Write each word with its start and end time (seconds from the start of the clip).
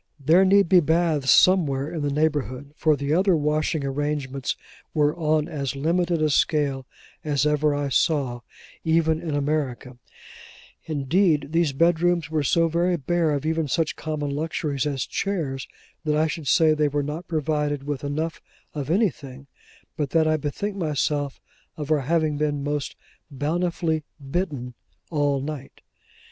There 0.19 0.43
need 0.43 0.67
be 0.67 0.79
baths 0.79 1.29
somewhere 1.29 1.93
in 1.93 2.01
the 2.01 2.09
neighbourhood, 2.09 2.73
for 2.75 2.95
the 2.95 3.13
other 3.13 3.37
washing 3.37 3.83
arrangements 3.85 4.55
were 4.95 5.15
on 5.15 5.47
as 5.47 5.75
limited 5.75 6.23
a 6.23 6.31
scale 6.31 6.87
as 7.23 7.45
I 7.45 7.51
ever 7.51 7.87
saw, 7.91 8.39
even 8.83 9.21
in 9.21 9.35
America: 9.35 9.99
indeed, 10.85 11.49
these 11.51 11.71
bedrooms 11.71 12.31
were 12.31 12.41
so 12.41 12.67
very 12.67 12.97
bare 12.97 13.29
of 13.29 13.45
even 13.45 13.67
such 13.67 13.95
common 13.95 14.31
luxuries 14.31 14.87
as 14.87 15.05
chairs, 15.05 15.67
that 16.03 16.17
I 16.17 16.25
should 16.25 16.47
say 16.47 16.73
they 16.73 16.87
were 16.87 17.03
not 17.03 17.27
provided 17.27 17.83
with 17.83 18.03
enough 18.03 18.41
of 18.73 18.89
anything, 18.89 19.45
but 19.97 20.09
that 20.09 20.25
I 20.27 20.35
bethink 20.35 20.75
myself 20.75 21.39
of 21.77 21.91
our 21.91 21.99
having 21.99 22.39
been 22.39 22.63
most 22.63 22.95
bountifully 23.29 24.01
bitten 24.31 24.73
all 25.11 25.41
night. 25.41 25.81